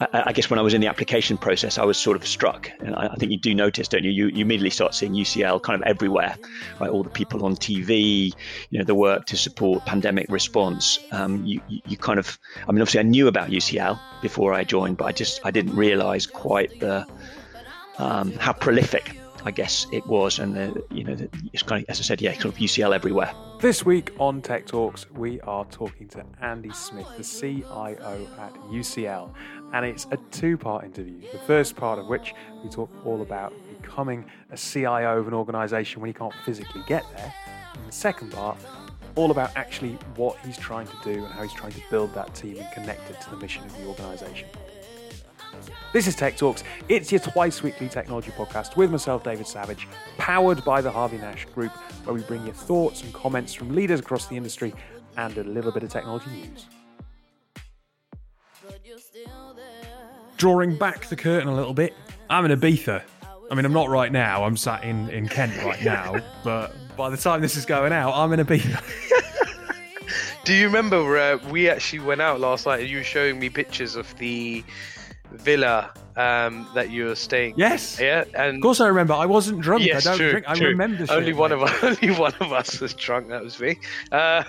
[0.00, 2.70] I, I, guess when I was in the application process, I was sort of struck,
[2.80, 4.10] and I, I, think you do notice, don't you?
[4.10, 4.28] you?
[4.28, 6.36] You immediately start seeing UCL kind of everywhere,
[6.80, 6.90] right?
[6.90, 8.32] All the people on TV,
[8.70, 10.98] you know, the work to support pandemic response.
[11.12, 14.96] Um, you, you, kind of, I mean, obviously, I knew about UCL before I joined,
[14.96, 17.06] but I just I didn't realise quite the
[17.98, 21.16] um, how prolific I guess it was, and the, you know,
[21.52, 23.32] it's kind of, as I said, yeah, sort of UCL everywhere.
[23.60, 29.32] This week on Tech Talks, we are talking to Andy Smith, the CIO at UCL,
[29.72, 31.20] and it's a two-part interview.
[31.32, 36.00] The first part of which we talk all about becoming a CIO of an organisation
[36.00, 37.34] when you can't physically get there,
[37.74, 38.58] and the second part
[39.16, 42.34] all about actually what he's trying to do and how he's trying to build that
[42.34, 44.48] team and connect it to the mission of the organisation.
[45.92, 46.62] This is Tech Talks.
[46.88, 51.46] It's your twice weekly technology podcast with myself, David Savage, powered by the Harvey Nash
[51.46, 51.72] Group,
[52.04, 54.72] where we bring you thoughts and comments from leaders across the industry
[55.16, 56.66] and a little bit of technology news.
[60.40, 61.94] Drawing back the curtain a little bit,
[62.30, 63.02] I'm in Ibiza.
[63.50, 64.44] I mean, I'm not right now.
[64.44, 68.14] I'm sat in, in Kent right now, but by the time this is going out,
[68.14, 68.82] I'm in Ibiza.
[70.44, 73.50] Do you remember uh, we actually went out last night and you were showing me
[73.50, 74.64] pictures of the
[75.32, 77.54] villa um, that you were staying.
[77.56, 78.00] Yes.
[78.00, 78.24] Yeah.
[78.34, 79.12] And of course I remember.
[79.12, 79.84] I wasn't drunk.
[79.84, 80.48] Yes, I don't true, drink.
[80.48, 80.68] I true.
[80.68, 81.06] remember.
[81.10, 81.56] Only shit, one mate.
[81.56, 81.82] of us.
[82.02, 83.28] Only one of us was drunk.
[83.28, 83.78] That was me.
[84.10, 84.44] Uh,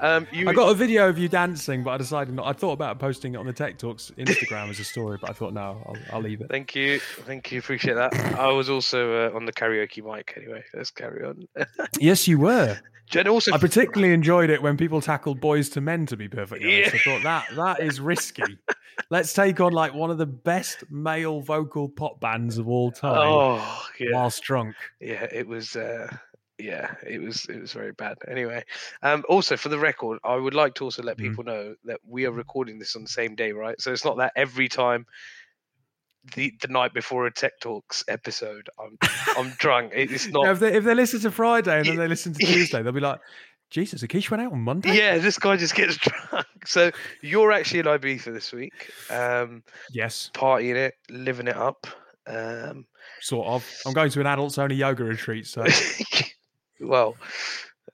[0.00, 2.46] um, you, I got a video of you dancing, but I decided not.
[2.46, 5.32] I thought about posting it on the Tech Talks Instagram as a story, but I
[5.32, 6.48] thought no, I'll, I'll leave it.
[6.50, 6.98] Thank you.
[7.00, 7.58] Thank you.
[7.58, 8.14] Appreciate that.
[8.38, 10.34] I was also uh, on the karaoke mic.
[10.36, 11.46] Anyway, let's carry on.
[12.00, 12.78] yes, you were.
[13.10, 13.52] Jen also.
[13.52, 16.06] I particularly enjoyed it when people tackled Boyz II Men.
[16.06, 17.12] To be perfectly honest, Yeah.
[17.12, 18.58] I thought that that is risky.
[19.10, 23.16] Let's take on like one of the best male vocal pop bands of all time
[23.18, 24.74] Oh yeah, whilst drunk.
[25.00, 25.26] yeah.
[25.32, 25.76] It was.
[25.76, 26.14] Uh,
[26.58, 27.44] yeah, it was.
[27.46, 28.18] It was very bad.
[28.28, 28.64] Anyway,
[29.02, 31.20] um, also for the record, I would like to also let Mhm.
[31.20, 33.80] people know that we are recording this on the same day, right?
[33.80, 35.06] So it's not that every time.
[36.36, 38.96] The, the night before a Tech Talks episode, I'm
[39.36, 39.90] I'm drunk.
[39.96, 40.44] It's not.
[40.44, 42.92] Now, if they if they listen to Friday and then they listen to Tuesday, they'll
[42.92, 43.18] be like,
[43.70, 45.96] "Jesus, Akish went out on Monday." Yeah, this guy just gets
[46.30, 46.46] drunk.
[46.64, 51.88] So you're actually in Ibiza this week, um, Yes, partying it, living it up.
[52.28, 52.86] Um,
[53.20, 53.68] sort of.
[53.84, 55.64] I'm going to an adults only yoga retreat, so
[56.82, 57.16] well,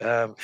[0.01, 0.35] um,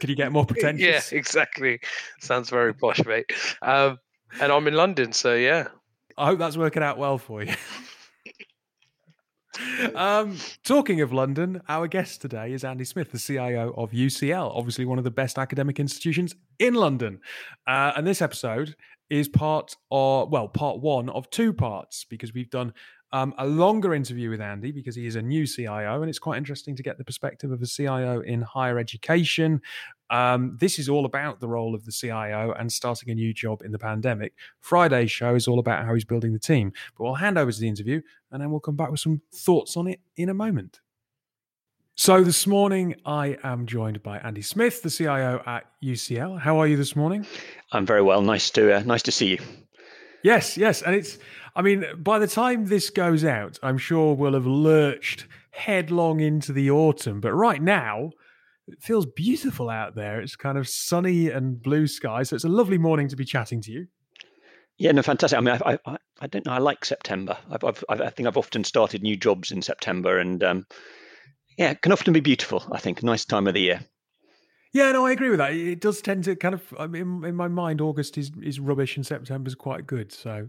[0.00, 1.12] could you get more pretentious?
[1.12, 1.80] yeah, exactly.
[2.20, 3.30] Sounds very posh, mate.
[3.62, 3.98] Um,
[4.40, 5.68] and I'm in London, so yeah.
[6.16, 7.54] I hope that's working out well for you.
[9.94, 14.84] um, talking of London, our guest today is Andy Smith, the CIO of UCL, obviously
[14.84, 17.20] one of the best academic institutions in London.
[17.66, 18.74] Uh, and this episode
[19.10, 22.74] is part of, well, part one of two parts because we've done
[23.12, 26.36] um, a longer interview with Andy because he is a new CIO, and it's quite
[26.38, 29.60] interesting to get the perspective of a CIO in higher education.
[30.10, 33.62] Um, this is all about the role of the CIO and starting a new job
[33.62, 34.34] in the pandemic.
[34.60, 36.72] Friday's show is all about how he's building the team.
[36.96, 39.76] But we'll hand over to the interview and then we'll come back with some thoughts
[39.76, 40.80] on it in a moment.
[41.94, 46.38] So this morning, I am joined by Andy Smith, the CIO at UCL.
[46.38, 47.26] How are you this morning?
[47.72, 48.22] I'm very well.
[48.22, 49.38] Nice to uh, nice to see you.
[50.22, 50.82] Yes, yes.
[50.82, 51.18] And it's,
[51.54, 56.52] I mean, by the time this goes out, I'm sure we'll have lurched headlong into
[56.52, 57.20] the autumn.
[57.20, 58.10] But right now,
[58.66, 60.20] it feels beautiful out there.
[60.20, 62.22] It's kind of sunny and blue sky.
[62.22, 63.86] So it's a lovely morning to be chatting to you.
[64.76, 65.36] Yeah, no, fantastic.
[65.36, 66.52] I mean, I, I, I don't know.
[66.52, 67.36] I like September.
[67.50, 70.66] I've, I've, I've, think I've often started new jobs in September, and um,
[71.56, 72.64] yeah, it can often be beautiful.
[72.70, 73.80] I think nice time of the year.
[74.72, 75.52] Yeah, no, I agree with that.
[75.52, 78.96] It does tend to kind of, I mean, in my mind, August is, is rubbish
[78.96, 80.12] and September is quite good.
[80.12, 80.48] So,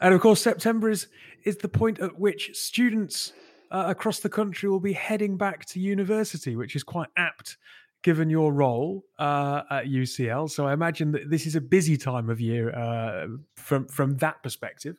[0.00, 1.08] and of course, September is
[1.44, 3.32] is the point at which students
[3.70, 7.58] uh, across the country will be heading back to university, which is quite apt
[8.02, 10.50] given your role uh, at UCL.
[10.50, 14.42] So, I imagine that this is a busy time of year uh, from from that
[14.42, 14.96] perspective.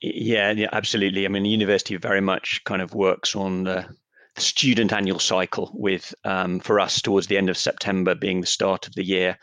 [0.00, 1.24] Yeah, yeah, absolutely.
[1.24, 3.88] I mean, university very much kind of works on the
[4.38, 8.86] student annual cycle, with um, for us towards the end of September being the start
[8.86, 9.38] of the year.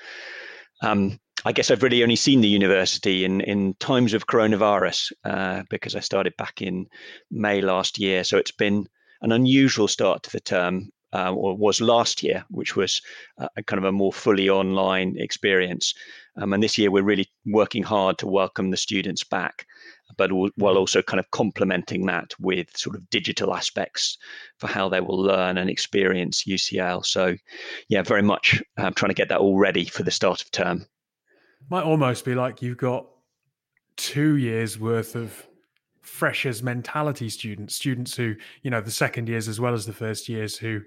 [0.81, 5.63] Um, I guess I've really only seen the university in in times of coronavirus uh,
[5.69, 6.87] because I started back in
[7.29, 8.23] May last year.
[8.23, 8.87] So it's been
[9.21, 13.01] an unusual start to the term, uh, or was last year, which was
[13.37, 15.93] a kind of a more fully online experience.
[16.37, 19.65] Um, and this year we're really working hard to welcome the students back,
[20.17, 24.17] but while also kind of complementing that with sort of digital aspects
[24.57, 27.05] for how they will learn and experience UCL.
[27.05, 27.35] So,
[27.89, 30.85] yeah, very much um, trying to get that all ready for the start of term.
[31.69, 33.07] Might almost be like you've got
[33.97, 35.47] two years worth of
[36.01, 40.29] freshers mentality students, students who, you know, the second years as well as the first
[40.29, 40.81] years who,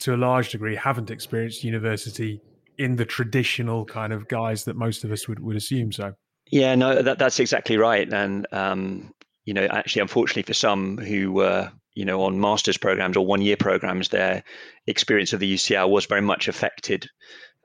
[0.00, 2.40] to a large degree, haven't experienced university
[2.78, 6.14] in the traditional kind of guise that most of us would, would assume so.
[6.50, 8.10] Yeah, no, that, that's exactly right.
[8.12, 9.12] And um,
[9.44, 13.42] you know, actually, unfortunately for some who were you know on masters programs or one
[13.42, 14.44] year programs, their
[14.86, 17.08] experience of the UCL was very much affected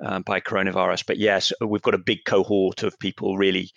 [0.04, 1.06] um, by coronavirus.
[1.06, 3.72] But yes, we've got a big cohort of people really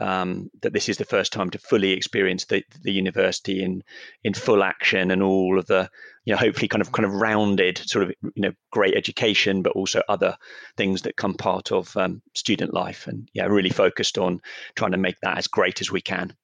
[0.00, 3.82] um, that this is the first time to fully experience the, the university in
[4.24, 5.88] in full action and all of the
[6.24, 9.72] you know hopefully kind of kind of rounded sort of you know great education but
[9.72, 10.36] also other
[10.76, 13.06] things that come part of um, student life.
[13.06, 14.40] And yeah really focused on
[14.74, 16.34] trying to make that as great as we can.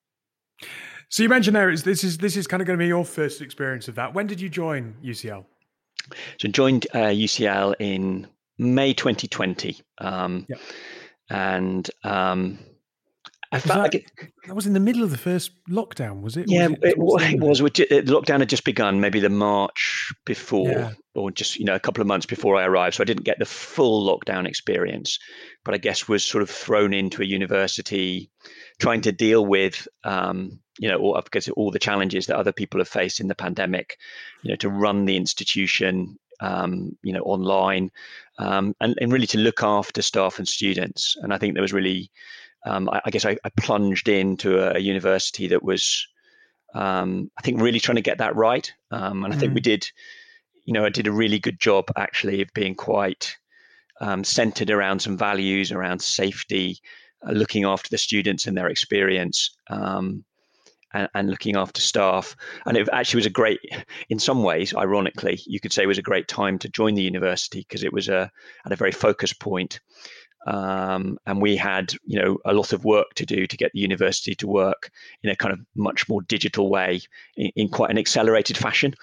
[1.09, 3.05] So you mentioned there is this is this is kind of going to be your
[3.05, 4.15] first experience of that.
[4.15, 5.45] When did you join ucl
[6.39, 8.27] so I joined uh, ucl in
[8.59, 10.59] may 2020 um, yep.
[11.31, 12.59] and um,
[13.53, 14.11] I was that, like
[14.47, 16.47] that was in the middle of the first lockdown, was it?
[16.49, 17.59] Yeah, was it, it, it, was.
[17.59, 20.93] The lockdown had just begun, maybe the March before, yeah.
[21.15, 22.97] or just you know a couple of months before I arrived.
[22.97, 25.19] So I didn't get the full lockdown experience,
[25.65, 28.31] but I guess was sort of thrown into a university,
[28.79, 32.81] trying to deal with, um, you know, all, because all the challenges that other people
[32.81, 33.99] have faced in the pandemic,
[34.43, 37.91] you know, to run the institution, um, you know, online,
[38.39, 41.17] um, and, and really to look after staff and students.
[41.21, 42.11] And I think there was really
[42.65, 46.07] um, I, I, guess I, I, plunged into a, a, university that was,
[46.75, 48.73] um, I think, really trying to get that right.
[48.91, 49.65] Um, and I think we mm.
[49.65, 49.91] did,
[50.65, 53.37] you know, I did a really good job actually of being quite
[54.01, 56.79] um, centered around some values around safety,
[57.27, 59.57] uh, looking after the students and their experience.
[59.69, 60.25] Um,
[60.95, 62.37] and, and, looking after staff,
[62.67, 63.61] and it actually was a great,
[64.11, 67.03] in some ways, ironically, you could say it was a great time to join the
[67.03, 68.31] university because it was a
[68.67, 69.81] at a very focus point
[70.47, 73.81] um, and we had, you know, a lot of work to do to get the
[73.81, 74.91] university to work
[75.23, 77.01] in a kind of much more digital way,
[77.37, 78.95] in, in quite an accelerated fashion,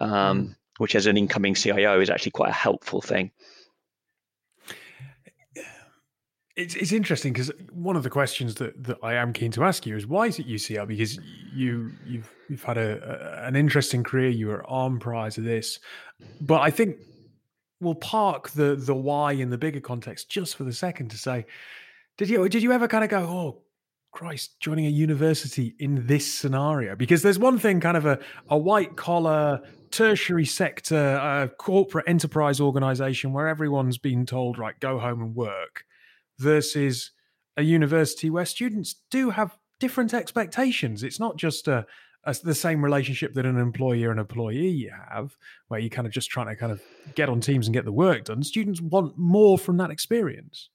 [0.00, 0.56] um, mm.
[0.78, 3.30] which as an incoming CIO is actually quite a helpful thing.
[6.56, 9.86] It's, it's interesting because one of the questions that, that I am keen to ask
[9.86, 10.88] you is why is it UCL?
[10.88, 11.18] Because
[11.54, 14.28] you you've you've had a, a an interesting career.
[14.28, 15.78] You were ARM prior to this,
[16.40, 16.96] but I think
[17.80, 21.46] we'll park the the why in the bigger context just for the second to say,
[22.18, 23.62] did you did you ever kind of go, oh
[24.12, 26.96] Christ, joining a university in this scenario?
[26.96, 28.18] Because there's one thing, kind of a,
[28.48, 29.60] a white collar,
[29.90, 35.84] tertiary sector, uh, corporate enterprise organization where everyone's been told, right, go home and work,
[36.38, 37.12] versus
[37.56, 41.02] a university where students do have different expectations.
[41.02, 41.86] It's not just a,
[42.24, 45.36] a, the same relationship that an employer and employee have,
[45.68, 46.82] where you're kind of just trying to kind of
[47.14, 48.42] get on teams and get the work done.
[48.42, 50.68] Students want more from that experience.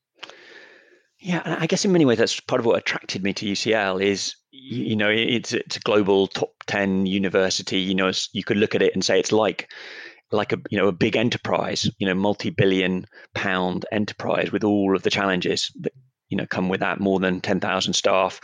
[1.19, 4.03] Yeah, and I guess in many ways that's part of what attracted me to UCL
[4.03, 8.73] is you know it's it's a global top 10 university you know you could look
[8.73, 9.69] at it and say it's like
[10.31, 15.03] like a you know a big enterprise you know multi-billion pound enterprise with all of
[15.03, 15.91] the challenges that
[16.29, 18.39] you know come with that more than 10,000 staff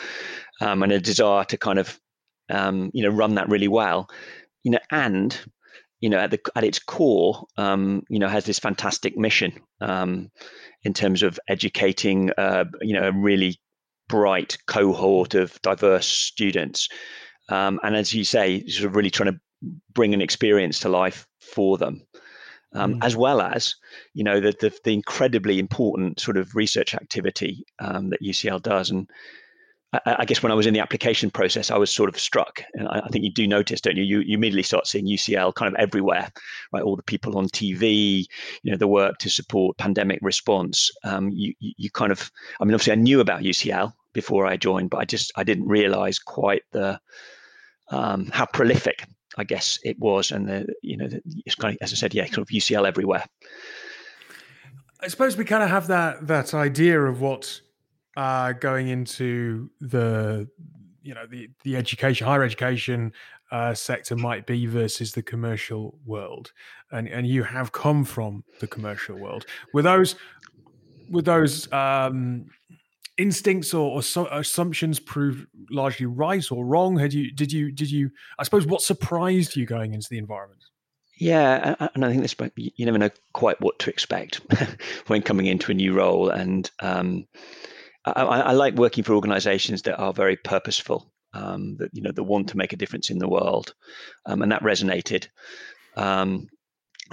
[0.60, 2.00] um, and a desire to kind of
[2.52, 4.10] um, you know, run that really well,
[4.64, 5.38] you know, and
[6.02, 10.30] you know, at the at its core, um, you know, has this fantastic mission um,
[10.84, 13.60] in terms of educating, uh, you know, a really
[14.10, 16.90] bright cohort of diverse students,
[17.50, 19.40] um, and as you say, sort of really trying to
[19.94, 22.02] bring an experience to life for them.
[22.74, 23.06] Um, mm.
[23.06, 23.76] as well as
[24.14, 28.90] you know the, the, the incredibly important sort of research activity um, that UCL does,
[28.90, 29.10] and
[29.94, 32.88] I, guess when I was in the application process, I was sort of struck, and
[32.88, 34.04] I, think you do notice, don't you?
[34.04, 34.20] you?
[34.22, 36.32] You immediately start seeing UCL kind of everywhere,
[36.72, 36.82] right?
[36.82, 38.26] All the people on TV,
[38.64, 40.92] you know, the work to support pandemic response.
[41.04, 42.32] Um, you, you, kind of,
[42.62, 45.68] I mean, obviously, I knew about UCL before I joined, but I just I didn't
[45.68, 47.00] realize quite the
[47.90, 49.06] um, how prolific
[49.38, 52.14] I guess it was, and the you know, the, it's kind of as I said,
[52.14, 53.26] yeah, sort of UCL everywhere.
[55.02, 57.62] I suppose we kind of have that that idea of what
[58.16, 60.48] uh, going into the
[61.02, 63.12] you know the the education higher education
[63.52, 66.52] uh, sector might be versus the commercial world,
[66.92, 69.46] and and you have come from the commercial world.
[69.74, 70.16] Were those
[71.10, 72.46] were those um,
[73.18, 76.98] instincts or, or so assumptions proved largely right or wrong?
[76.98, 78.12] Had you did you did you?
[78.40, 80.64] I suppose what surprised you going into the environment?
[81.18, 84.38] Yeah, and I think this you never know quite what to expect
[85.08, 87.28] when coming into a new role, and um,
[88.06, 92.24] I, I, like working for organizations that are very purposeful, um, that you know that
[92.24, 93.74] want to make a difference in the world,
[94.26, 95.28] um, and that resonated.
[95.96, 96.48] Um,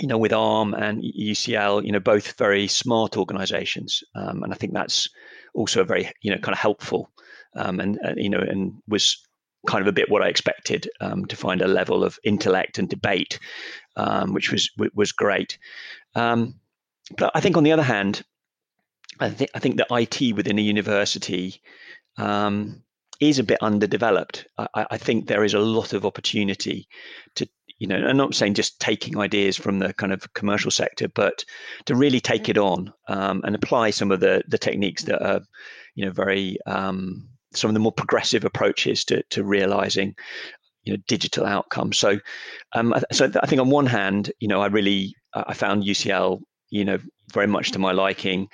[0.00, 4.56] you know, with ARM and UCL, you know, both very smart organizations, um, and I
[4.56, 5.08] think that's
[5.54, 7.10] also a very you know kind of helpful,
[7.54, 9.22] um, and uh, you know, and was
[9.66, 12.88] kind of a bit what I expected um, to find a level of intellect and
[12.88, 13.38] debate,
[14.28, 15.58] which was was great.
[16.14, 18.22] but I think on the other hand,
[19.20, 21.60] I think I think that IT within a university
[22.16, 22.82] um,
[23.20, 24.46] is a bit underdeveloped.
[24.58, 26.88] I, I, think there is a lot of opportunity
[27.36, 27.48] to,
[27.78, 31.44] you know, I'm not saying just taking ideas from the kind of commercial sector, but
[31.86, 35.40] to really take it on um, and apply some of the the techniques that are,
[35.94, 40.14] you know, very um, some of the more progressive approaches to to realizing
[40.84, 41.98] you know digital outcomes.
[41.98, 42.18] So,
[42.74, 46.84] um, so I think on one hand, you know, I really I found UCL you
[46.84, 46.98] know
[47.32, 48.48] very much to my liking,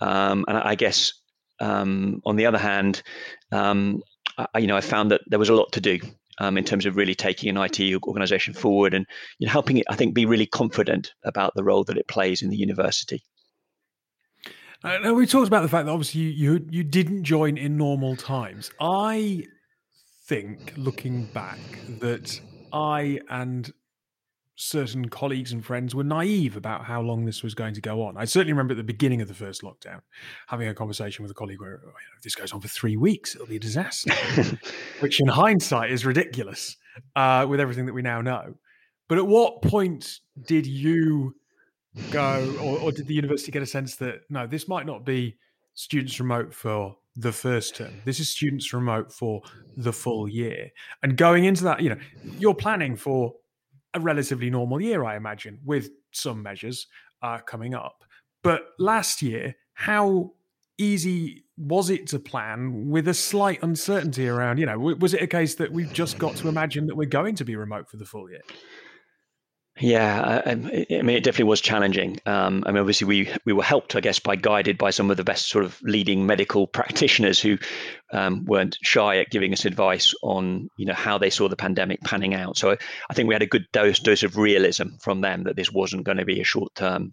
[0.00, 1.12] um, and I guess
[1.60, 3.02] um, on the other hand,
[3.52, 4.02] um,
[4.38, 5.98] I, you know, I found that there was a lot to do
[6.38, 9.06] um, in terms of really taking an IT organization forward and
[9.38, 12.42] you know, helping it, I think, be really confident about the role that it plays
[12.42, 13.22] in the university.
[14.84, 18.14] Uh, we talked about the fact that obviously you, you you didn't join in normal
[18.14, 18.70] times.
[18.78, 19.44] I
[20.26, 21.58] think, looking back,
[22.00, 22.38] that
[22.72, 23.72] I and
[24.56, 28.16] certain colleagues and friends were naive about how long this was going to go on.
[28.16, 30.00] I certainly remember at the beginning of the first lockdown
[30.46, 32.68] having a conversation with a colleague where, oh, you know, if this goes on for
[32.68, 34.12] three weeks, it'll be a disaster,
[35.00, 36.76] which in hindsight is ridiculous
[37.14, 38.54] uh, with everything that we now know.
[39.08, 41.34] But at what point did you
[42.10, 45.36] go, or, or did the university get a sense that, no, this might not be
[45.74, 47.92] students remote for the first term.
[48.04, 49.42] This is students remote for
[49.76, 50.70] the full year.
[51.02, 51.98] And going into that, you know,
[52.38, 53.34] you're planning for
[53.96, 56.86] a relatively normal year, I imagine, with some measures
[57.22, 58.04] uh, coming up.
[58.42, 60.32] But last year, how
[60.78, 64.58] easy was it to plan with a slight uncertainty around?
[64.58, 67.34] You know, was it a case that we've just got to imagine that we're going
[67.36, 68.42] to be remote for the full year?
[69.78, 72.18] Yeah, I, I, mean, it definitely was challenging.
[72.24, 75.18] Um, I mean, obviously, we we were helped, I guess, by guided by some of
[75.18, 77.58] the best sort of leading medical practitioners who
[78.10, 82.00] um, weren't shy at giving us advice on, you know, how they saw the pandemic
[82.00, 82.56] panning out.
[82.56, 82.76] So
[83.10, 86.04] I, think we had a good dose dose of realism from them that this wasn't
[86.04, 87.12] going to be a short term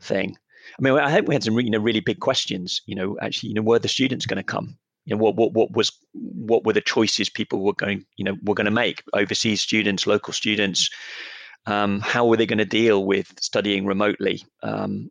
[0.00, 0.36] thing.
[0.76, 2.82] I mean, I think we had some, you know, really big questions.
[2.84, 4.76] You know, actually, you know, were the students going to come?
[5.04, 8.36] You know, what what what was what were the choices people were going, you know,
[8.42, 9.04] were going to make?
[9.12, 10.90] Overseas students, local students
[11.66, 14.44] um, how were they going to deal with studying remotely?
[14.62, 15.10] Um,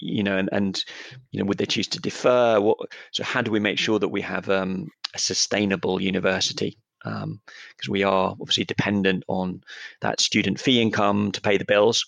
[0.00, 0.82] you know, and, and
[1.30, 2.60] you know, would they choose to defer?
[2.60, 2.78] What,
[3.12, 6.78] so, how do we make sure that we have um, a sustainable university?
[7.02, 7.40] Because um,
[7.88, 9.62] we are obviously dependent on
[10.00, 12.04] that student fee income to pay the bills.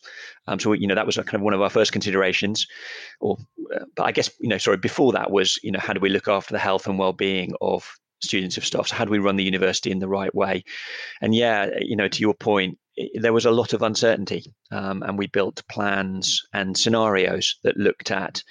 [0.46, 2.66] Um, so, you know, that was kind of one of our first considerations.
[3.20, 3.38] Or,
[3.74, 6.10] uh, but I guess you know, sorry, before that was you know, how do we
[6.10, 7.90] look after the health and well-being of
[8.22, 8.88] students of staff?
[8.88, 10.64] So, how do we run the university in the right way?
[11.20, 12.78] And yeah, you know, to your point,
[13.14, 18.10] there was a lot of uncertainty, um, and we built plans and scenarios that looked
[18.10, 18.42] at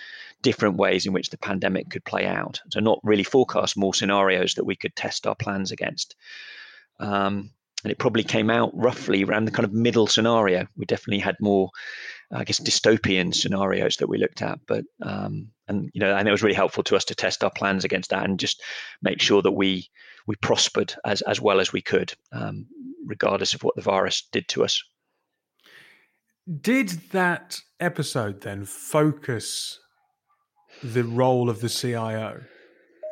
[0.41, 2.61] different ways in which the pandemic could play out.
[2.71, 6.15] So, not really forecast more scenarios that we could test our plans against.
[6.99, 7.51] Um,
[7.83, 10.67] and it probably came out roughly around the kind of middle scenario.
[10.75, 11.69] We definitely had more,
[12.29, 14.59] I guess, dystopian scenarios that we looked at.
[14.67, 17.51] But um, and you know, and it was really helpful to us to test our
[17.51, 18.61] plans against that and just
[19.01, 19.89] make sure that we
[20.27, 22.13] we prospered as as well as we could.
[22.33, 22.67] Um,
[23.05, 24.83] regardless of what the virus did to us.
[26.61, 29.79] Did that episode then focus
[30.83, 32.41] the role of the CIO?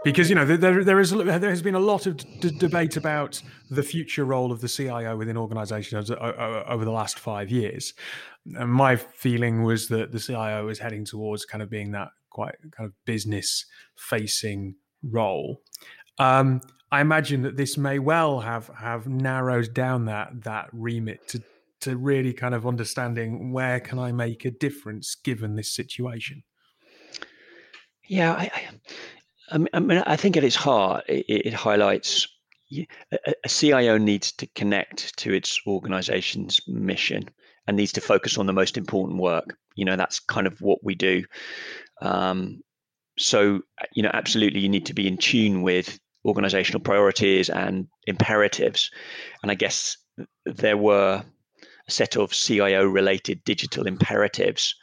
[0.04, 3.42] Because you know there there is there has been a lot of d- debate about
[3.70, 7.50] the future role of the CIO within organisations uh, uh, uh, over the last five
[7.50, 7.94] years.
[8.56, 12.56] And my feeling was that the CIO is heading towards kind of being that quite
[12.76, 13.66] kind of business
[13.98, 15.62] facing role.
[16.20, 21.44] Um, I imagine that this may well have have narrowed down that that remit to
[21.82, 26.44] to really kind of understanding where can I make a difference given this situation.
[28.08, 28.52] Yeah, I,
[29.52, 32.28] I, I mean, I think at its heart, it, it highlights
[32.72, 37.30] a, a CIO needs to connect to its organization's mission
[37.68, 39.58] and needs to focus on the most important work.
[39.76, 41.26] You know, that's kind of what we do.
[42.02, 42.62] Um,
[43.20, 43.62] so,
[43.94, 48.92] you know, absolutely, you need to be in tune with organizational priorities and imperatives.
[49.42, 49.98] And I guess
[50.46, 51.24] there were
[51.88, 54.76] a set of CIO related digital imperatives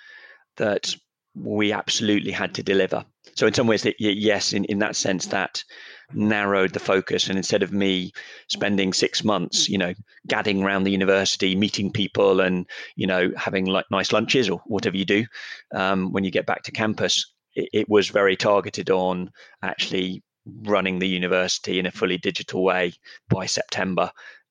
[0.56, 0.94] that
[1.34, 3.04] we absolutely had to deliver.
[3.34, 5.64] So in some ways, that yes, in, in that sense, that
[6.12, 7.28] narrowed the focus.
[7.28, 8.12] And instead of me
[8.48, 9.94] spending six months, you know,
[10.28, 14.96] gadding around the university, meeting people, and you know, having like nice lunches or whatever
[14.96, 15.26] you do
[15.74, 19.30] um, when you get back to campus, it, it was very targeted on
[19.62, 20.22] actually
[20.62, 22.92] running the university in a fully digital way
[23.28, 24.10] by September.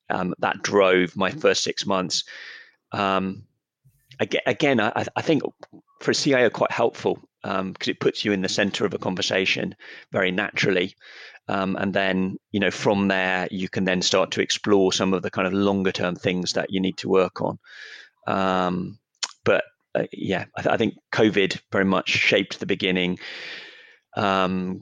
[0.09, 2.23] Um, that drove my first six months.
[2.91, 3.43] Um,
[4.19, 5.43] again, I, I, think
[6.01, 8.99] for a CIO, quite helpful because um, it puts you in the center of a
[8.99, 9.75] conversation
[10.11, 10.95] very naturally.
[11.47, 15.23] Um, and then, you know, from there, you can then start to explore some of
[15.23, 17.59] the kind of longer term things that you need to work on.
[18.27, 18.99] Um,
[19.43, 23.19] but uh, yeah, I, th- I, think COVID very much shaped the beginning.
[24.15, 24.79] Um,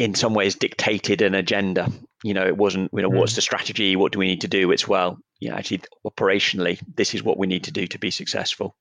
[0.00, 1.92] in some ways dictated an agenda.
[2.22, 3.18] You know, it wasn't, you know, mm.
[3.18, 3.96] what's the strategy?
[3.96, 4.72] What do we need to do?
[4.72, 8.10] It's well, you know, actually operationally, this is what we need to do to be
[8.10, 8.74] successful.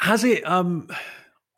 [0.00, 0.88] Has it um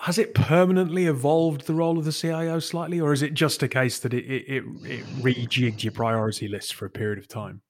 [0.00, 3.68] has it permanently evolved the role of the CIO slightly, or is it just a
[3.68, 7.62] case that it it, it, it rejigged your priority list for a period of time?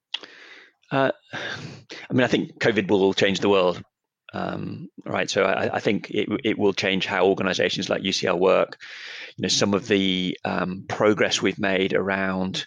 [0.90, 3.80] Uh, I mean, I think COVID will change the world,
[4.34, 5.30] um, right?
[5.30, 8.78] So I, I, think it it will change how organisations like UCL work.
[9.36, 12.66] You know, some of the um, progress we've made around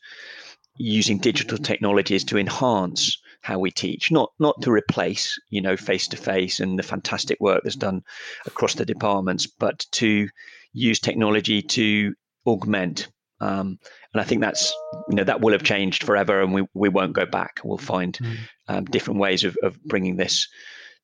[0.78, 6.08] using digital technologies to enhance how we teach, not not to replace, you know, face
[6.08, 8.02] to face and the fantastic work that's done
[8.46, 10.30] across the departments, but to
[10.72, 13.10] use technology to augment.
[13.42, 13.78] Um,
[14.14, 14.74] and I think that's
[15.10, 17.60] you know that will have changed forever, and we we won't go back.
[17.62, 18.38] We'll find mm.
[18.70, 20.48] um, different ways of of bringing this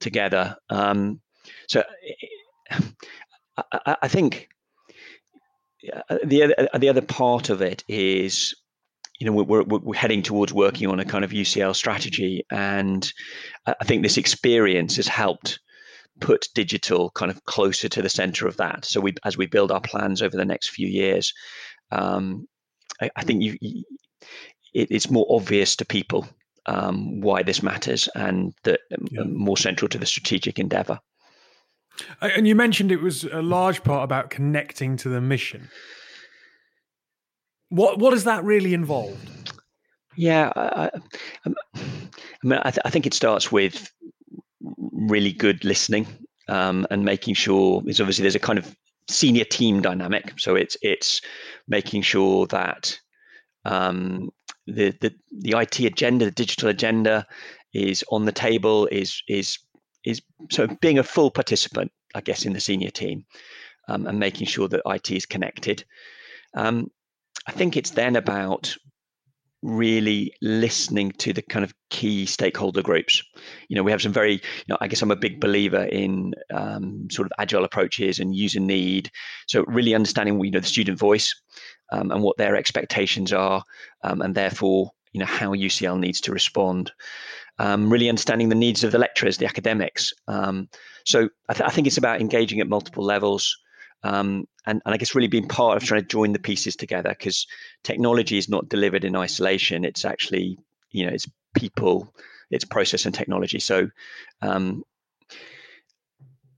[0.04, 0.56] together.
[0.70, 1.22] Um,
[1.68, 1.84] so
[3.72, 4.50] I, I think
[6.10, 8.54] uh, the other the other part of it is
[9.20, 13.12] you know we're, we're, heading towards working on a kind of UCL strategy, and
[13.66, 15.60] I think this experience has helped
[16.20, 18.86] put digital kind of closer to the center of that.
[18.86, 21.34] So we, as we build our plans over the next few years,
[21.92, 22.48] um,
[23.02, 23.84] I, I, think you, you,
[24.74, 26.28] it, it's more obvious to people
[26.66, 29.24] um, why this matters and that um, yeah.
[29.24, 31.00] more central to the strategic endeavor.
[32.22, 35.70] And you mentioned it was a large part about connecting to the mission.
[37.70, 39.18] What what does that really involve?
[40.16, 40.90] Yeah, I,
[41.46, 41.84] I, I
[42.44, 43.92] mean, I, th- I, think it starts with
[44.62, 46.06] really good listening
[46.48, 47.82] um, and making sure.
[47.88, 48.76] It's obviously there's a kind of
[49.10, 51.22] senior team dynamic, so it's it's
[51.68, 53.00] making sure that
[53.66, 54.30] um,
[54.68, 57.26] the the the IT agenda, the digital agenda,
[57.74, 58.88] is on the table.
[58.88, 59.60] Is is
[60.04, 63.26] is so being a full participant, I guess, in the senior team,
[63.88, 65.84] um, and making sure that IT is connected.
[66.54, 66.92] Um,
[67.48, 68.76] I think it's then about
[69.64, 73.24] really listening to the kind of key stakeholder groups.
[73.70, 76.34] You know, we have some very, you know, I guess I'm a big believer in
[76.54, 79.10] um, sort of agile approaches and user need.
[79.48, 81.34] So really understanding, you know, the student voice
[81.92, 83.64] um, and what their expectations are,
[84.04, 86.92] um, and therefore, you know, how UCL needs to respond.
[87.60, 90.12] Um, really understanding the needs of the lecturers, the academics.
[90.28, 90.70] Um,
[91.06, 93.56] so I, th- I, think it's about engaging at multiple levels.
[94.04, 97.10] Um, and, and I guess really being part of trying to join the pieces together
[97.10, 97.48] because
[97.84, 99.86] technology is not delivered in isolation.
[99.86, 100.60] It's actually,
[100.92, 102.14] you know, it's people,
[102.50, 103.60] it's process and technology.
[103.60, 103.90] So,
[104.42, 104.84] um,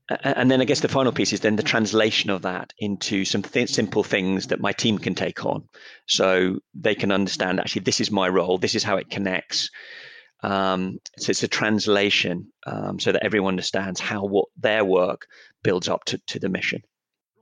[0.08, 3.42] and then I guess the final piece is then the translation of that into some
[3.42, 5.68] th- simple things that my team can take on,
[6.06, 9.70] so they can understand actually this is my role, this is how it connects.
[10.42, 15.26] Um, so it's a translation um, so that everyone understands how what their work
[15.64, 16.82] builds up to, to the mission.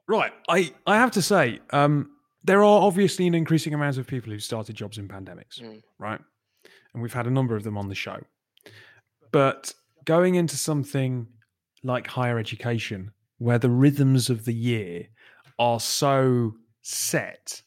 [0.07, 0.33] Right.
[0.49, 2.11] I, I have to say, um,
[2.43, 5.83] there are obviously an increasing amount of people who started jobs in pandemics, mm.
[5.99, 6.21] right?
[6.93, 8.21] And we've had a number of them on the show.
[9.33, 11.27] But going into something
[11.83, 15.09] like higher education, where the rhythms of the year
[15.59, 17.63] are so set,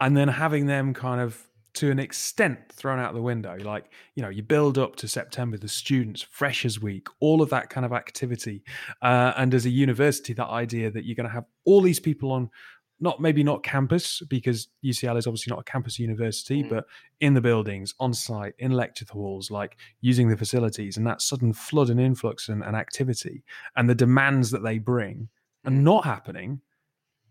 [0.00, 3.56] and then having them kind of to an extent thrown out the window.
[3.60, 7.70] Like, you know, you build up to September, the students, Freshers Week, all of that
[7.70, 8.62] kind of activity.
[9.02, 12.32] Uh, and as a university, that idea that you're going to have all these people
[12.32, 12.50] on,
[12.98, 16.68] not maybe not campus, because UCL is obviously not a campus university, mm.
[16.68, 16.84] but
[17.20, 21.52] in the buildings, on site, in lecture halls, like using the facilities, and that sudden
[21.52, 23.42] flood and influx and, and activity
[23.76, 25.28] and the demands that they bring
[25.64, 25.82] and mm.
[25.82, 26.60] not happening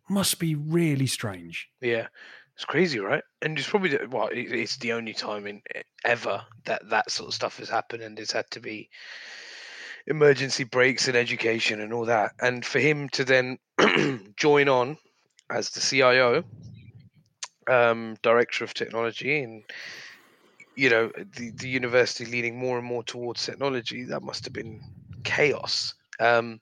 [0.10, 1.69] must be really strange.
[1.82, 2.08] Yeah.
[2.60, 3.24] It's crazy, right?
[3.41, 5.62] And it's probably the, well, it's the only time in
[6.04, 8.89] ever that that sort of stuff has happened, and it's had to be
[10.08, 12.34] emergency brakes in education and all that.
[12.41, 13.60] And for him to then
[14.36, 14.98] join on
[15.50, 16.43] as the CIO,
[17.69, 19.63] um, director of technology, and
[20.76, 24.82] you know the the university leaning more and more towards technology, that must have been
[25.24, 25.93] chaos.
[26.19, 26.60] Um,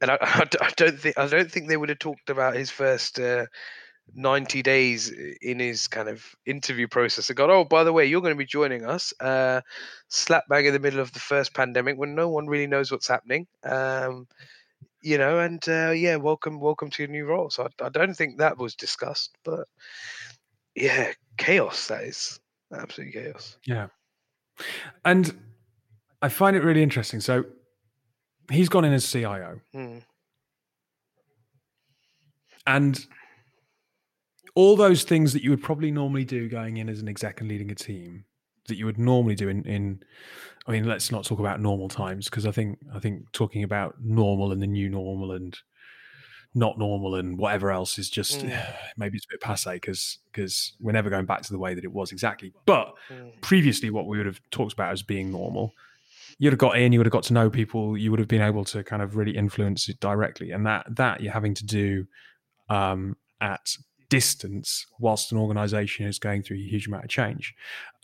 [0.00, 3.18] and I, I, don't think I don't think they would have talked about his first.
[3.18, 3.46] Uh,
[4.14, 5.10] 90 days
[5.42, 8.38] in his kind of interview process and got, oh, by the way, you're going to
[8.38, 9.60] be joining us uh,
[10.08, 13.08] slap bang in the middle of the first pandemic when no one really knows what's
[13.08, 13.46] happening.
[13.64, 14.26] Um,
[15.02, 17.50] you know, and uh, yeah, welcome, welcome to your new role.
[17.50, 19.66] So I, I, don't think that was discussed, but
[20.74, 21.88] yeah, chaos.
[21.88, 22.38] That is
[22.72, 23.56] absolute chaos.
[23.66, 23.86] Yeah,
[25.04, 25.34] and
[26.20, 27.20] I find it really interesting.
[27.20, 27.44] So
[28.50, 29.98] he's gone in as CIO, hmm.
[32.66, 33.06] and
[34.54, 37.48] all those things that you would probably normally do going in as an exec and
[37.48, 38.24] leading a team
[38.68, 40.02] that you would normally do in, in
[40.66, 43.96] I mean, let's not talk about normal times because I think I think talking about
[44.00, 45.56] normal and the new normal and
[46.54, 48.66] not normal and whatever else is just mm.
[48.96, 51.84] maybe it's a bit passe because because we're never going back to the way that
[51.84, 52.52] it was exactly.
[52.66, 53.40] But mm.
[53.40, 55.74] previously, what we would have talked about as being normal,
[56.38, 58.42] you'd have got in, you would have got to know people, you would have been
[58.42, 62.06] able to kind of really influence it directly, and that that you're having to do
[62.68, 63.76] um, at
[64.10, 67.54] distance whilst an organization is going through a huge amount of change.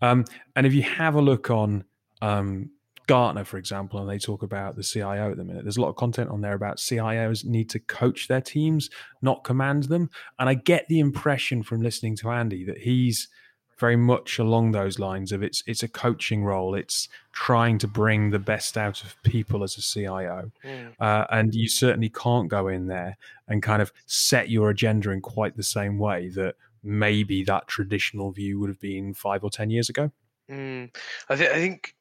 [0.01, 1.85] Um, and if you have a look on
[2.23, 2.71] um,
[3.07, 5.65] Gartner, for example, and they talk about the CIO at the minute.
[5.65, 8.91] There's a lot of content on there about CIOs need to coach their teams,
[9.23, 10.11] not command them.
[10.39, 13.29] And I get the impression from listening to Andy that he's
[13.79, 16.75] very much along those lines of it's it's a coaching role.
[16.75, 20.93] It's trying to bring the best out of people as a CIO, mm.
[20.99, 23.17] uh, and you certainly can't go in there
[23.49, 28.31] and kind of set your agenda in quite the same way that maybe that traditional
[28.31, 30.11] view would have been five or ten years ago.
[30.51, 30.95] Mm.
[31.29, 31.95] I, th- I think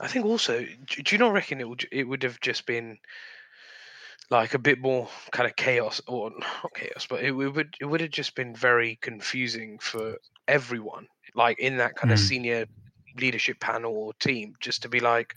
[0.00, 2.98] I think also, do you not reckon it would it would have just been
[4.30, 7.84] like a bit more kind of chaos, or not chaos, but it, it would it
[7.84, 12.14] would have just been very confusing for everyone, like in that kind mm.
[12.14, 12.66] of senior
[13.18, 15.34] leadership panel or team, just to be like,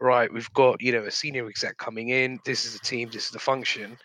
[0.00, 2.40] right, we've got you know a senior exec coming in.
[2.44, 3.10] This is the team.
[3.12, 3.98] This is the function.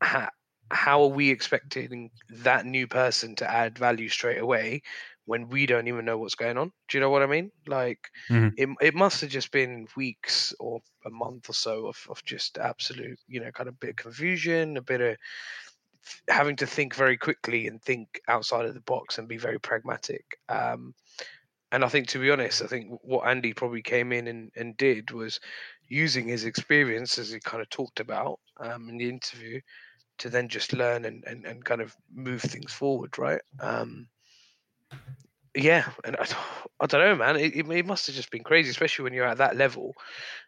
[0.00, 0.28] How,
[0.70, 4.82] how are we expecting that new person to add value straight away
[5.30, 6.72] when we don't even know what's going on.
[6.88, 7.52] Do you know what I mean?
[7.68, 8.48] Like mm-hmm.
[8.56, 12.58] it, it must have just been weeks or a month or so of, of just
[12.58, 15.16] absolute, you know, kind of bit of confusion, a bit of
[16.28, 20.24] having to think very quickly and think outside of the box and be very pragmatic.
[20.48, 20.94] Um,
[21.70, 24.76] and I think, to be honest, I think what Andy probably came in and, and
[24.76, 25.38] did was
[25.86, 29.60] using his experience, as he kind of talked about um, in the interview,
[30.18, 33.42] to then just learn and, and, and kind of move things forward, right?
[33.60, 34.08] Um,
[35.54, 36.26] yeah, and I,
[36.80, 37.36] I don't know, man.
[37.36, 39.94] It, it, must have just been crazy, especially when you're at that level,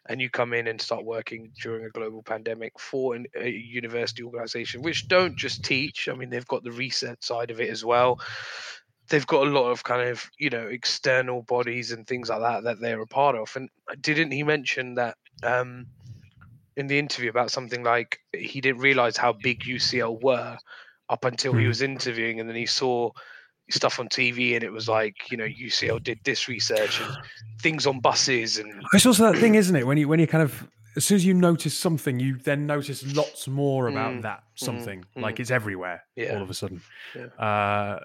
[0.07, 4.23] and you come in and start working during a global pandemic for an, a university
[4.23, 6.07] organization, which don't just teach.
[6.07, 8.19] I mean, they've got the research side of it as well.
[9.09, 12.63] They've got a lot of kind of you know external bodies and things like that
[12.63, 13.53] that they're a part of.
[13.57, 15.87] And didn't he mention that um,
[16.77, 20.57] in the interview about something like he didn't realize how big UCL were
[21.09, 21.67] up until he hmm.
[21.67, 23.11] was interviewing, and then he saw
[23.69, 27.17] stuff on TV, and it was like you know UCL did this research and
[27.61, 29.85] things on buses, and it's also that thing, isn't it?
[29.85, 33.15] When you when you kind of as soon as you notice something, you then notice
[33.15, 35.03] lots more about mm, that mm, something.
[35.17, 36.35] Mm, like it's everywhere yeah.
[36.35, 36.81] all of a sudden.
[37.15, 37.25] Yeah.
[37.39, 37.99] Uh,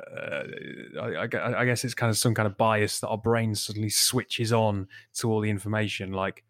[1.02, 4.52] I, I, guess it's kind of some kind of bias that our brain suddenly switches
[4.52, 6.12] on to all the information.
[6.12, 6.44] Like,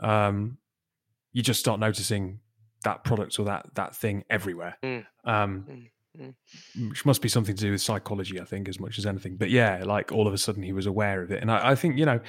[0.00, 0.58] um,
[1.32, 2.40] you just start noticing
[2.84, 4.76] that product or that that thing everywhere.
[4.82, 6.34] Mm, um, mm.
[6.88, 9.36] Which must be something to do with psychology, I think, as much as anything.
[9.36, 11.40] But yeah, like all of a sudden he was aware of it.
[11.40, 12.20] And I, I think, you know,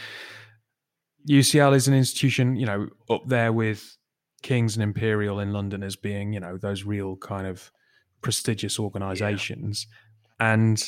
[1.29, 3.97] UCL is an institution, you know, up there with
[4.41, 7.71] King's and Imperial in London as being, you know, those real kind of
[8.21, 9.87] prestigious organizations.
[10.39, 10.53] Yeah.
[10.53, 10.83] And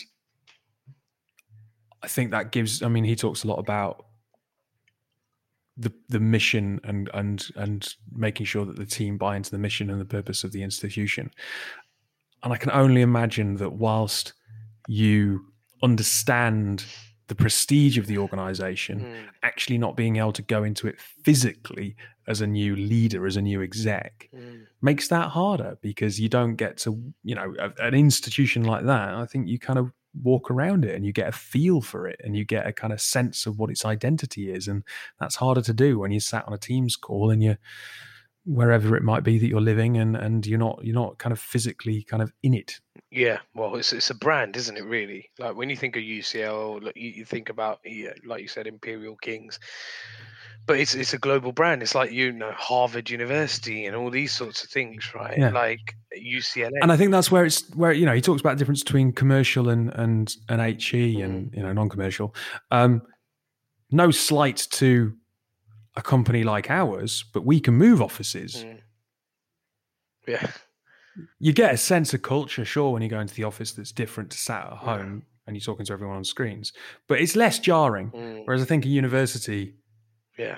[2.04, 4.06] I think that gives, I mean, he talks a lot about
[5.78, 9.90] the the mission and and and making sure that the team buy into the mission
[9.90, 11.32] and the purpose of the institution.
[12.46, 14.34] And I can only imagine that whilst
[14.88, 15.42] you
[15.82, 16.86] understand
[17.28, 19.26] the prestige of the organization, mm.
[19.42, 21.96] actually not being able to go into it physically
[22.28, 24.62] as a new leader, as a new exec, mm.
[24.84, 29.16] makes that harder because you don't get to, you know, an institution like that.
[29.16, 32.22] I think you kind of walk around it and you get a feel for it
[32.24, 34.68] and you get a kind of sense of what its identity is.
[34.68, 34.84] And
[35.20, 37.60] that's harder to do when you're sat on a Teams call and you're
[38.46, 41.40] wherever it might be that you're living and and you're not you're not kind of
[41.40, 42.80] physically kind of in it.
[43.12, 45.30] Yeah well it's it's a brand isn't it really?
[45.40, 49.16] Like when you think of ucl you, you think about yeah, like you said imperial
[49.18, 49.60] kings.
[50.68, 51.82] But it's it's a global brand.
[51.82, 55.38] It's like you know harvard university and all these sorts of things right?
[55.38, 55.50] Yeah.
[55.50, 58.60] like ucla and i think that's where it's where you know he talks about the
[58.60, 61.26] difference between commercial and and and he mm.
[61.26, 62.34] and you know non-commercial.
[62.72, 63.02] Um
[63.92, 65.14] no slight to
[65.96, 68.64] a company like ours, but we can move offices.
[68.64, 68.80] Mm.
[70.28, 70.52] Yeah.
[71.40, 74.32] You get a sense of culture, sure, when you go into the office that's different
[74.32, 75.44] to sat at home yeah.
[75.48, 76.74] and you're talking to everyone on screens,
[77.08, 78.12] but it's less jarring.
[78.12, 78.42] Mm.
[78.46, 79.76] Whereas I think a university,
[80.38, 80.58] yeah,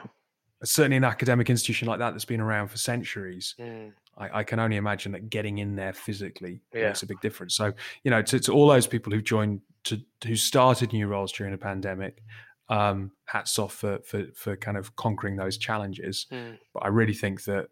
[0.63, 3.91] certainly an academic institution like that that's been around for centuries, mm.
[4.17, 6.88] I, I, can only imagine that getting in there physically yeah.
[6.88, 7.56] makes a big difference.
[7.56, 7.73] So,
[8.04, 11.54] you know, to, to all those people who joined, to who started new roles during
[11.54, 12.23] a pandemic,
[12.69, 16.25] um, hats off for, for for kind of conquering those challenges.
[16.32, 16.58] Mm.
[16.73, 17.67] But I really think that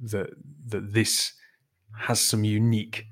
[0.00, 0.30] that
[0.66, 1.32] that this
[1.96, 3.06] has some unique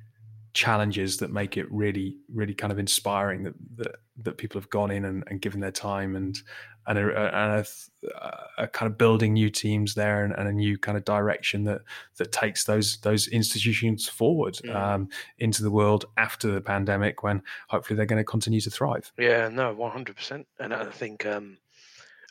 [0.56, 4.90] challenges that make it really, really kind of inspiring that that, that people have gone
[4.90, 6.42] in and, and given their time and
[6.88, 10.78] and a, and a, a kind of building new teams there and, and, a new
[10.78, 11.82] kind of direction that
[12.16, 14.74] that takes those those institutions forward mm.
[14.74, 19.12] um, into the world after the pandemic when hopefully they're going to continue to thrive.
[19.18, 20.46] Yeah, no, one hundred percent.
[20.58, 21.58] And I think um,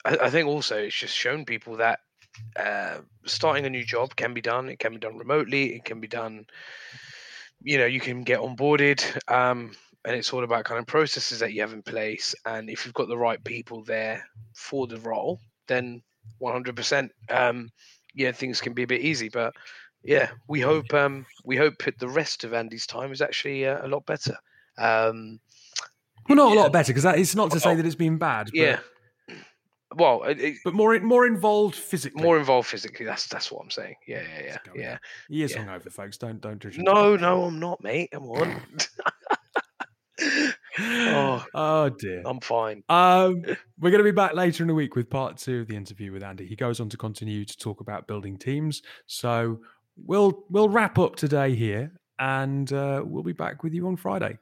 [0.04, 2.00] I, I think also it's just shown people that
[2.56, 4.70] uh, starting a new job can be done.
[4.70, 5.76] It can be done remotely.
[5.76, 6.48] It can be done
[7.62, 9.72] you know you can get onboarded um,
[10.06, 12.36] and it's all about kind of processes that you have in place.
[12.46, 16.02] And if you've got the right people there for the role then
[16.42, 17.70] 100% um,
[18.14, 19.30] yeah things can be a bit easy.
[19.30, 19.54] But
[20.04, 23.86] yeah we hope um, we hope that the rest of andy's time is actually uh,
[23.86, 24.38] a lot better.
[24.78, 25.40] Um,
[26.28, 26.60] well not yeah.
[26.60, 28.80] a lot better because it's not to say that it's been bad yeah
[29.96, 32.22] well, it, but more more involved physically.
[32.22, 33.06] More involved physically.
[33.06, 33.96] That's that's what I'm saying.
[34.08, 34.98] Yeah, yeah, yeah, yeah.
[35.30, 35.66] He is yeah.
[35.66, 36.18] hungover, folks.
[36.18, 36.78] Don't don't judge.
[36.78, 38.12] No, no, I'm not, mate.
[38.12, 38.62] Come on.
[40.80, 42.24] oh, oh dear.
[42.26, 42.84] I'm fine.
[42.90, 43.44] Um,
[43.80, 46.12] we're going to be back later in the week with part two of the interview
[46.12, 46.46] with Andy.
[46.46, 48.82] He goes on to continue to talk about building teams.
[49.08, 49.60] So
[49.98, 54.38] we'll we'll wrap up today here, and uh, we'll be back with you on Friday.